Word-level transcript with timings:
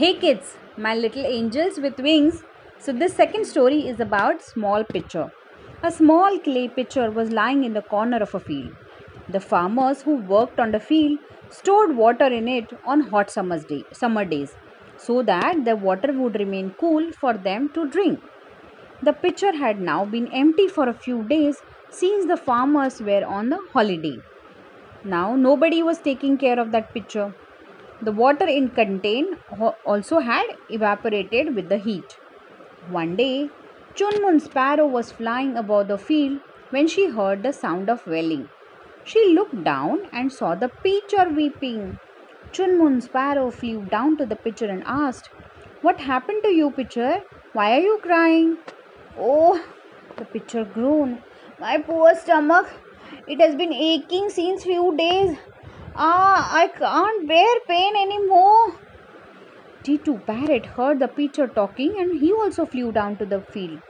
Hey 0.00 0.14
kids, 0.14 0.56
my 0.78 0.94
little 0.94 1.26
angels 1.26 1.78
with 1.78 1.98
wings. 1.98 2.42
So 2.78 2.90
this 2.90 3.12
second 3.12 3.44
story 3.46 3.80
is 3.86 4.00
about 4.00 4.40
small 4.40 4.82
pitcher. 4.82 5.30
A 5.82 5.92
small 5.92 6.38
clay 6.38 6.68
pitcher 6.68 7.10
was 7.10 7.32
lying 7.32 7.64
in 7.64 7.74
the 7.74 7.82
corner 7.82 8.16
of 8.16 8.34
a 8.34 8.40
field. 8.40 8.74
The 9.28 9.40
farmers 9.40 10.00
who 10.00 10.14
worked 10.16 10.58
on 10.58 10.70
the 10.70 10.80
field 10.80 11.18
stored 11.50 11.94
water 11.98 12.28
in 12.38 12.48
it 12.48 12.72
on 12.86 13.02
hot 13.10 13.30
summer's 13.30 13.66
day, 13.66 13.84
summer 13.92 14.24
days 14.24 14.54
so 14.96 15.22
that 15.24 15.66
the 15.66 15.76
water 15.76 16.14
would 16.14 16.40
remain 16.40 16.70
cool 16.80 17.12
for 17.12 17.34
them 17.34 17.68
to 17.74 17.86
drink. 17.90 18.20
The 19.02 19.12
pitcher 19.12 19.54
had 19.54 19.82
now 19.82 20.06
been 20.06 20.32
empty 20.32 20.66
for 20.68 20.88
a 20.88 20.94
few 20.94 21.24
days 21.24 21.58
since 21.90 22.24
the 22.24 22.38
farmers 22.38 23.02
were 23.02 23.26
on 23.26 23.50
the 23.50 23.60
holiday. 23.74 24.16
Now 25.04 25.36
nobody 25.36 25.82
was 25.82 25.98
taking 25.98 26.38
care 26.38 26.58
of 26.58 26.72
that 26.72 26.94
pitcher. 26.94 27.34
The 28.02 28.12
water 28.12 28.46
in 28.46 28.70
contained 28.70 29.36
also 29.84 30.20
had 30.20 30.56
evaporated 30.70 31.54
with 31.54 31.68
the 31.68 31.78
heat. 31.78 32.16
One 32.88 33.16
day, 33.16 33.50
Chunmun 33.94 34.40
sparrow 34.40 34.86
was 34.86 35.12
flying 35.12 35.56
above 35.56 35.88
the 35.88 35.98
field 35.98 36.40
when 36.70 36.88
she 36.88 37.08
heard 37.10 37.42
the 37.42 37.52
sound 37.52 37.90
of 37.90 38.06
wailing. 38.06 38.48
She 39.04 39.34
looked 39.34 39.64
down 39.64 40.08
and 40.12 40.32
saw 40.32 40.54
the 40.54 40.68
pitcher 40.68 41.28
weeping. 41.28 41.98
Chunmun 42.52 43.02
sparrow 43.02 43.50
flew 43.50 43.84
down 43.84 44.16
to 44.16 44.26
the 44.26 44.36
pitcher 44.36 44.66
and 44.66 44.82
asked, 44.86 45.28
What 45.82 46.00
happened 46.00 46.42
to 46.44 46.48
you, 46.48 46.70
pitcher? 46.70 47.22
Why 47.52 47.72
are 47.76 47.80
you 47.80 47.98
crying? 48.02 48.58
Oh, 49.18 49.62
the 50.16 50.24
pitcher 50.24 50.64
groaned. 50.64 51.22
My 51.58 51.78
poor 51.78 52.14
stomach. 52.14 52.68
It 53.26 53.40
has 53.40 53.54
been 53.54 53.72
aching 53.72 54.30
since 54.30 54.64
few 54.64 54.96
days. 54.96 55.36
Ah, 55.94 56.52
I 56.52 56.66
can't 56.66 57.28
bear 57.28 57.60
pain 57.68 57.94
anymore. 57.94 58.80
Titu 59.84 60.24
Parrot 60.24 60.64
heard 60.64 61.00
the 61.00 61.08
pitcher 61.08 61.46
talking 61.46 62.00
and 62.00 62.18
he 62.18 62.32
also 62.32 62.64
flew 62.64 62.92
down 62.92 63.18
to 63.18 63.26
the 63.26 63.42
field. 63.42 63.82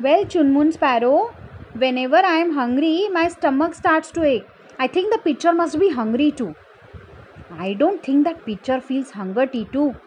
Well, 0.00 0.24
Chunmun 0.26 0.72
Sparrow, 0.72 1.36
whenever 1.72 2.16
I 2.16 2.36
am 2.38 2.52
hungry, 2.54 3.08
my 3.10 3.28
stomach 3.28 3.74
starts 3.74 4.12
to 4.12 4.22
ache. 4.24 4.48
I 4.78 4.88
think 4.88 5.12
the 5.12 5.20
pitcher 5.20 5.52
must 5.54 5.78
be 5.80 5.90
hungry 5.90 6.32
too. 6.32 6.56
I 7.50 7.74
don't 7.74 8.02
think 8.02 8.24
that 8.24 8.44
pitcher 8.44 8.80
feels 8.80 9.12
hunger, 9.12 9.46
Titu. 9.46 10.00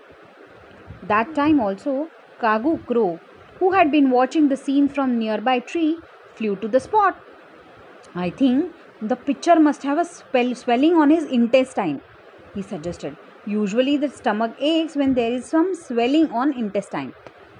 That 1.02 1.34
time 1.34 1.62
also, 1.62 2.12
Kagu 2.38 2.86
Crow, 2.86 3.22
who 3.60 3.72
had 3.72 3.92
been 3.92 4.10
watching 4.10 4.50
the 4.50 4.58
scene 4.58 4.90
from 4.90 5.18
nearby 5.18 5.60
tree, 5.62 6.04
flew 6.34 6.58
to 6.58 6.68
the 6.68 6.82
spot. 6.82 7.16
I 8.16 8.32
think 8.32 8.74
the 9.10 9.16
pitcher 9.16 9.60
must 9.60 9.84
have 9.84 9.98
a 9.98 10.06
spell, 10.06 10.56
swelling 10.56 10.96
on 10.96 11.10
his 11.10 11.26
intestine, 11.26 12.02
he 12.54 12.62
suggested. 12.62 13.16
Usually, 13.46 13.98
the 13.98 14.10
stomach 14.10 14.56
aches 14.60 14.96
when 14.96 15.14
there 15.14 15.32
is 15.32 15.46
some 15.46 15.76
swelling 15.76 16.32
on 16.32 16.54
intestine. 16.54 17.14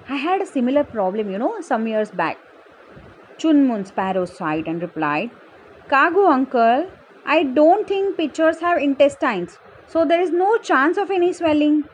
I 0.08 0.16
had 0.16 0.40
a 0.40 0.46
similar 0.46 0.82
problem, 0.82 1.30
you 1.30 1.38
know, 1.38 1.60
some 1.60 1.86
years 1.86 2.10
back. 2.10 2.38
Chunmun 3.38 3.86
Sparrow 3.86 4.24
sighed 4.24 4.66
and 4.66 4.82
replied, 4.82 5.30
Kagu 5.88 6.28
uncle, 6.28 6.88
I 7.24 7.44
don't 7.44 7.86
think 7.86 8.16
pitchers 8.16 8.58
have 8.60 8.78
intestines, 8.78 9.58
so 9.86 10.04
there 10.04 10.20
is 10.20 10.30
no 10.30 10.56
chance 10.58 10.96
of 10.96 11.10
any 11.10 11.32
swelling. 11.32 11.84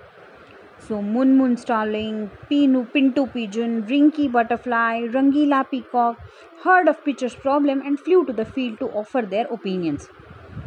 So 0.86 1.00
Moon 1.00 1.36
Moon 1.36 1.56
starling, 1.56 2.30
Pinu, 2.50 2.92
Pinto 2.92 3.27
pigeon, 3.27 3.84
Rinky 3.84 4.30
butterfly, 4.30 5.02
Rangila 5.02 5.70
peacock 5.70 6.19
heard 6.64 6.89
of 6.89 7.05
Pitcher's 7.05 7.34
problem 7.34 7.80
and 7.80 7.98
flew 7.98 8.24
to 8.27 8.33
the 8.33 8.44
field 8.44 8.78
to 8.80 8.89
offer 8.91 9.22
their 9.22 9.47
opinions. 9.47 10.08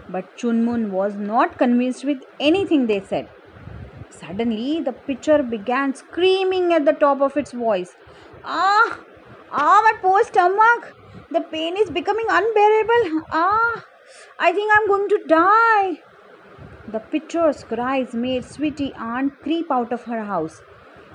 But 0.10 0.38
Chunmun 0.38 0.90
was 0.92 1.16
not 1.16 1.58
convinced 1.58 2.06
with 2.06 2.24
anything 2.40 2.88
they 2.88 3.02
said. 3.02 3.30
Suddenly, 4.10 4.82
the 4.82 4.94
pitcher 4.94 5.44
began 5.44 5.94
screaming 5.94 6.72
at 6.72 6.86
the 6.86 6.94
top 6.94 7.22
of 7.22 7.36
its 7.36 7.52
voice. 7.52 7.96
Ah! 8.44 9.00
Ah, 9.52 9.82
my 9.84 9.94
poor 10.02 10.24
stomach! 10.24 10.96
The 11.32 11.42
pain 11.42 11.76
is 11.76 11.90
becoming 11.90 12.28
unbearable. 12.30 13.26
Ah! 13.32 13.84
I 14.40 14.54
think 14.54 14.72
I'm 14.74 14.88
going 14.88 15.10
to 15.10 15.20
die. 15.28 16.02
The 16.88 17.00
pitcher's 17.00 17.64
cries 17.64 18.14
made 18.14 18.46
Sweetie 18.46 18.94
Ant 18.94 19.42
creep 19.42 19.72
out 19.72 19.92
of 19.92 20.04
her 20.04 20.24
house. 20.24 20.62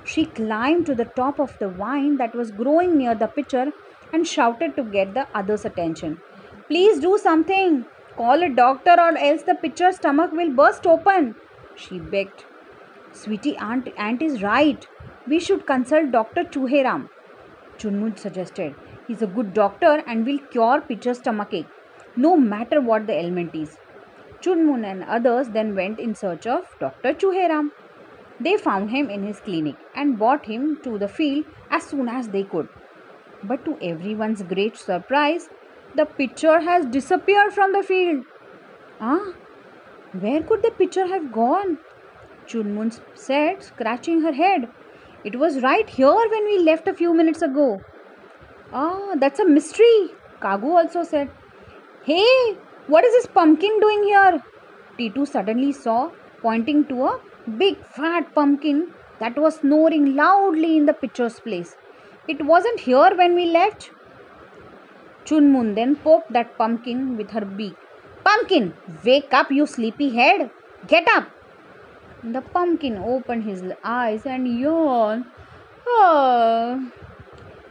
She 0.03 0.25
climbed 0.25 0.85
to 0.87 0.95
the 0.95 1.05
top 1.05 1.39
of 1.39 1.57
the 1.59 1.69
vine 1.69 2.17
that 2.17 2.35
was 2.35 2.51
growing 2.51 2.97
near 2.97 3.15
the 3.15 3.27
pitcher 3.27 3.71
and 4.11 4.27
shouted 4.27 4.75
to 4.75 4.83
get 4.83 5.13
the 5.13 5.27
others' 5.33 5.63
attention. 5.63 6.19
Please 6.67 6.99
do 6.99 7.17
something. 7.17 7.85
Call 8.17 8.43
a 8.43 8.49
doctor 8.49 8.91
or 8.91 9.17
else 9.17 9.43
the 9.43 9.55
pitcher's 9.55 9.95
stomach 9.95 10.33
will 10.33 10.51
burst 10.51 10.85
open. 10.85 11.35
She 11.75 11.99
begged. 11.99 12.43
Sweetie 13.13 13.55
Ant, 13.55 13.87
Ant 13.97 14.21
is 14.21 14.43
right. 14.43 14.85
We 15.25 15.39
should 15.39 15.65
consult 15.65 16.11
Dr. 16.11 16.43
Chuheram. 16.43 17.09
Chunmun 17.77 18.19
suggested. 18.19 18.75
He's 19.07 19.21
a 19.21 19.27
good 19.27 19.53
doctor 19.53 20.03
and 20.05 20.25
will 20.25 20.39
cure 20.39 20.81
pitcher's 20.81 21.19
stomachache, 21.19 21.67
no 22.17 22.35
matter 22.35 22.81
what 22.81 23.07
the 23.07 23.13
ailment 23.13 23.55
is. 23.55 23.77
Chunmun 24.41 24.85
and 24.85 25.03
others 25.03 25.49
then 25.49 25.75
went 25.75 25.99
in 25.99 26.15
search 26.15 26.47
of 26.47 26.65
Dr. 26.79 27.13
Chuheram. 27.13 27.71
They 28.39 28.57
found 28.57 28.89
him 28.89 29.09
in 29.09 29.23
his 29.23 29.39
clinic 29.39 29.75
and 29.95 30.17
brought 30.17 30.45
him 30.45 30.79
to 30.83 30.97
the 30.97 31.07
field 31.07 31.45
as 31.69 31.83
soon 31.83 32.07
as 32.07 32.29
they 32.29 32.43
could. 32.43 32.67
But 33.43 33.65
to 33.65 33.77
everyone's 33.81 34.41
great 34.43 34.77
surprise, 34.77 35.49
the 35.95 36.05
pitcher 36.05 36.59
has 36.59 36.85
disappeared 36.85 37.53
from 37.53 37.71
the 37.71 37.83
field. 37.83 38.25
Ah, 38.99 39.33
where 40.19 40.41
could 40.41 40.63
the 40.63 40.71
pitcher 40.71 41.07
have 41.07 41.31
gone? 41.31 41.77
Chunmun 42.47 42.99
said, 43.13 43.63
scratching 43.63 44.21
her 44.21 44.33
head. 44.33 44.67
It 45.23 45.37
was 45.37 45.61
right 45.61 45.89
here 45.89 46.29
when 46.33 46.45
we 46.45 46.59
left 46.59 46.87
a 46.87 46.93
few 46.93 47.13
minutes 47.13 47.41
ago. 47.41 47.81
Ah, 48.73 49.15
that's 49.15 49.39
a 49.39 49.45
mystery, 49.45 50.09
Kagu 50.41 50.75
also 50.81 51.03
said. 51.03 51.29
Hey, 52.03 52.57
what 52.87 53.03
is 53.03 53.13
this 53.13 53.27
pumpkin 53.27 53.79
doing 53.79 54.03
here? 54.03 54.43
Titu 54.97 55.27
suddenly 55.27 55.71
saw, 55.71 56.11
pointing 56.41 56.85
to 56.85 57.05
a 57.05 57.19
big 57.57 57.77
fat 57.85 58.33
pumpkin 58.33 58.93
that 59.19 59.37
was 59.37 59.55
snoring 59.57 60.15
loudly 60.15 60.77
in 60.77 60.85
the 60.85 60.93
pitcher's 60.93 61.39
place. 61.39 61.75
It 62.27 62.45
wasn't 62.45 62.79
here 62.79 63.15
when 63.15 63.35
we 63.35 63.45
left. 63.45 63.91
Chunmun 65.25 65.75
then 65.75 65.95
poked 65.95 66.31
that 66.33 66.57
pumpkin 66.57 67.17
with 67.17 67.31
her 67.31 67.45
beak. 67.45 67.75
Pumpkin, 68.23 68.73
wake 69.03 69.33
up, 69.33 69.51
you 69.51 69.65
sleepy 69.65 70.09
head. 70.09 70.49
Get 70.87 71.07
up. 71.07 71.29
The 72.23 72.41
pumpkin 72.41 72.97
opened 72.97 73.43
his 73.43 73.63
eyes 73.83 74.25
and 74.25 74.47
yawned. 74.59 75.25
Oh, 75.87 76.91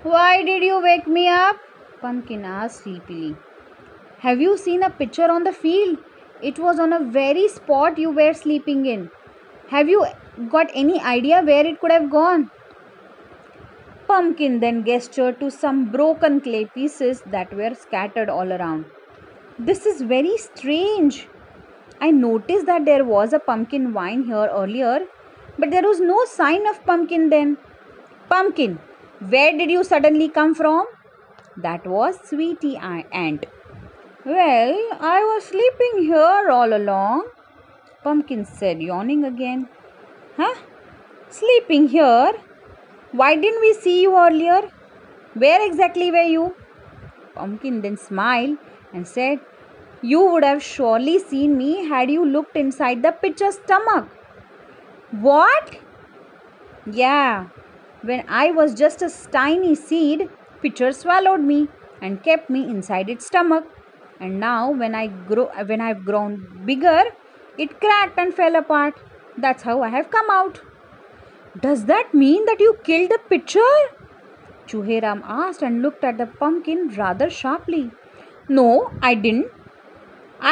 why 0.03 0.43
did 0.44 0.62
you 0.62 0.81
wake 0.82 1.06
me 1.06 1.28
up? 1.28 1.56
Pumpkin 2.00 2.44
asked 2.44 2.82
sleepily. 2.84 3.37
Have 4.22 4.38
you 4.38 4.58
seen 4.58 4.82
a 4.82 4.91
picture 4.91 5.31
on 5.31 5.44
the 5.44 5.53
field? 5.53 5.97
It 6.42 6.58
was 6.58 6.78
on 6.78 6.92
a 6.92 7.00
very 7.00 7.48
spot 7.48 7.97
you 7.97 8.10
were 8.10 8.34
sleeping 8.34 8.84
in. 8.84 9.10
Have 9.69 9.88
you 9.88 10.04
got 10.50 10.70
any 10.75 11.00
idea 11.00 11.41
where 11.42 11.64
it 11.64 11.81
could 11.81 11.91
have 11.91 12.10
gone? 12.10 12.50
Pumpkin 14.06 14.60
then 14.60 14.84
gestured 14.84 15.41
to 15.41 15.50
some 15.50 15.86
broken 15.91 16.38
clay 16.42 16.66
pieces 16.66 17.22
that 17.26 17.54
were 17.54 17.75
scattered 17.75 18.28
all 18.28 18.53
around. 18.53 18.84
This 19.58 19.86
is 19.86 20.03
very 20.03 20.37
strange. 20.37 21.26
I 21.98 22.10
noticed 22.10 22.66
that 22.66 22.84
there 22.84 23.06
was 23.06 23.32
a 23.32 23.38
pumpkin 23.38 23.91
vine 23.91 24.25
here 24.25 24.50
earlier, 24.52 25.00
but 25.58 25.70
there 25.70 25.88
was 25.88 25.98
no 25.98 26.26
sign 26.26 26.66
of 26.66 26.84
pumpkin 26.84 27.31
then. 27.31 27.56
Pumpkin, 28.28 28.78
where 29.31 29.56
did 29.56 29.70
you 29.70 29.82
suddenly 29.82 30.28
come 30.28 30.54
from? 30.54 30.84
That 31.56 31.87
was 31.87 32.19
Sweetie 32.28 32.76
Ant. 32.76 33.47
Well, 34.25 34.76
I 35.00 35.20
was 35.25 35.44
sleeping 35.44 36.04
here 36.04 36.50
all 36.50 36.75
along, 36.75 37.25
Pumpkin 38.04 38.44
said, 38.44 38.82
yawning 38.82 39.25
again. 39.25 39.66
Huh? 40.36 40.56
Sleeping 41.31 41.88
here? 41.88 42.32
Why 43.12 43.34
didn't 43.34 43.62
we 43.62 43.72
see 43.72 44.02
you 44.02 44.14
earlier? 44.14 44.69
Where 45.32 45.67
exactly 45.67 46.11
were 46.11 46.28
you? 46.34 46.55
Pumpkin 47.34 47.81
then 47.81 47.96
smiled 47.96 48.58
and 48.93 49.08
said, 49.08 49.40
You 50.02 50.23
would 50.32 50.44
have 50.44 50.62
surely 50.62 51.19
seen 51.19 51.56
me 51.56 51.87
had 51.87 52.11
you 52.11 52.23
looked 52.23 52.56
inside 52.56 53.02
the 53.02 53.12
pitcher's 53.12 53.55
stomach. 53.55 54.06
What? 55.12 55.78
Yeah, 56.84 57.46
when 58.02 58.26
I 58.28 58.50
was 58.50 58.75
just 58.75 59.00
a 59.00 59.11
tiny 59.32 59.75
seed, 59.75 60.28
pitcher 60.61 60.93
swallowed 60.93 61.40
me 61.40 61.69
and 62.02 62.23
kept 62.23 62.50
me 62.50 62.64
inside 62.64 63.08
its 63.08 63.26
stomach 63.26 63.64
and 64.20 64.40
now 64.40 64.70
when 64.70 64.94
i 64.94 65.06
grow 65.31 65.46
when 65.70 65.81
i've 65.81 66.05
grown 66.05 66.37
bigger 66.67 67.02
it 67.58 67.78
cracked 67.81 68.19
and 68.19 68.34
fell 68.34 68.56
apart 68.56 68.94
that's 69.46 69.62
how 69.62 69.82
i 69.82 69.88
have 69.88 70.11
come 70.11 70.31
out 70.31 70.61
does 71.61 71.84
that 71.87 72.12
mean 72.14 72.44
that 72.46 72.61
you 72.61 72.76
killed 72.84 73.11
the 73.11 73.19
pitcher 73.28 73.72
chuheram 74.70 75.20
asked 75.38 75.62
and 75.69 75.82
looked 75.82 76.05
at 76.11 76.19
the 76.20 76.26
pumpkin 76.43 76.81
rather 77.00 77.28
sharply 77.38 77.82
no 78.61 78.69
i 79.11 79.14
didn't 79.25 79.50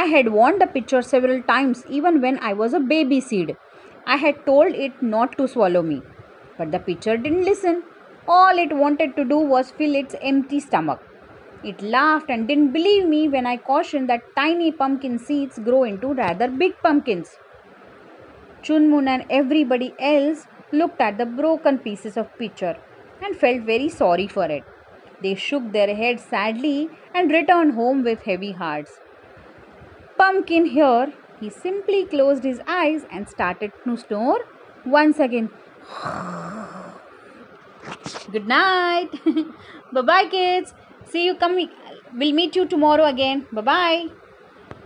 i 0.01 0.05
had 0.15 0.29
warned 0.39 0.61
the 0.63 0.71
pitcher 0.77 1.03
several 1.11 1.43
times 1.53 1.85
even 2.01 2.21
when 2.27 2.39
i 2.51 2.53
was 2.63 2.75
a 2.81 2.87
baby 2.95 3.21
seed 3.31 3.57
I 4.15 4.17
had 4.21 4.37
told 4.47 4.75
it 4.85 5.03
not 5.03 5.37
to 5.39 5.47
swallow 5.55 5.83
me. 5.83 5.97
But 6.59 6.71
the 6.73 6.79
pitcher 6.79 7.17
didn't 7.19 7.45
listen. 7.45 7.83
All 8.37 8.59
it 8.63 8.73
wanted 8.75 9.15
to 9.17 9.25
do 9.33 9.39
was 9.39 9.71
fill 9.71 9.95
its 9.95 10.17
empty 10.23 10.61
stomach. 10.61 11.03
It 11.63 11.81
laughed 11.83 12.31
and 12.31 12.49
didn't 12.49 12.73
believe 12.73 13.07
me 13.07 13.29
when 13.29 13.47
I 13.47 13.59
cautioned 13.59 14.09
that 14.09 14.35
tiny 14.35 14.73
pumpkin 14.73 15.19
seeds 15.21 15.59
grow 15.59 15.85
into 15.85 16.13
rather 16.13 16.49
big 16.49 16.77
pumpkins. 16.83 17.37
Chunmun 18.63 19.09
and 19.09 19.25
everybody 19.31 19.95
else 19.99 20.47
looked 20.71 21.01
at 21.01 21.19
the 21.19 21.27
broken 21.27 21.79
pieces 21.79 22.17
of 22.17 22.37
pitcher 22.39 22.77
and 23.21 23.37
felt 23.37 23.63
very 23.63 23.89
sorry 23.89 24.29
for 24.29 24.45
it. 24.45 24.63
They 25.21 25.35
shook 25.35 25.73
their 25.73 25.95
heads 25.97 26.23
sadly 26.23 26.89
and 27.13 27.33
returned 27.33 27.75
home 27.75 28.05
with 28.05 28.23
heavy 28.23 28.53
hearts. 28.53 29.01
Pumpkin 30.19 30.67
here, 30.67 31.15
he 31.41 31.49
simply 31.49 32.05
closed 32.05 32.45
his 32.45 32.61
eyes 32.67 33.07
and 33.11 33.27
started 33.27 33.73
to 33.85 33.97
snore 33.97 34.41
once 34.85 35.19
again. 35.19 35.49
Good 38.31 38.47
night. 38.47 39.11
bye 39.93 40.03
bye, 40.03 40.27
kids. 40.31 40.75
See 41.11 41.25
you 41.27 41.35
Come. 41.37 41.57
We'll 42.13 42.33
meet 42.33 42.55
you 42.57 42.67
tomorrow 42.67 43.05
again. 43.07 43.47
Bye 43.53 43.63
bye. 43.63 44.09